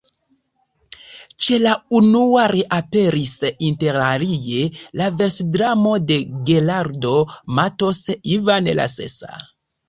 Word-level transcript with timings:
Ĉe 1.47 1.57
la 1.63 1.73
unua 1.99 2.45
reaperis 2.51 3.33
interalie 3.67 4.63
la 5.03 5.11
versdramo 5.21 5.93
de 6.13 6.17
Geraldo 6.49 7.13
Mattos, 7.61 8.03
Ivan 8.39 8.73
la 8.83 8.89
Sesa. 8.97 9.33